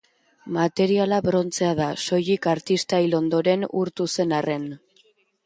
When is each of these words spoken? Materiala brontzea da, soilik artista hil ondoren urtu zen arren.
Materiala 0.55 1.19
brontzea 1.25 1.69
da, 1.81 1.89
soilik 2.05 2.49
artista 2.55 3.03
hil 3.05 3.15
ondoren 3.19 3.69
urtu 3.83 4.09
zen 4.19 4.35
arren. 4.41 4.69